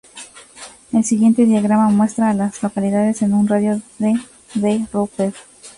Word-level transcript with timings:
El 0.93 1.03
siguiente 1.05 1.45
diagrama 1.45 1.89
muestra 1.89 2.31
a 2.31 2.33
las 2.33 2.63
localidades 2.63 3.21
en 3.21 3.35
un 3.35 3.47
radio 3.47 3.79
de 3.99 4.19
de 4.55 4.83
Roper. 4.91 5.31